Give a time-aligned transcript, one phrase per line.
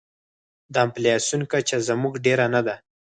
[0.73, 2.75] د انفلاسیون کچه زموږ ډېره نه ده.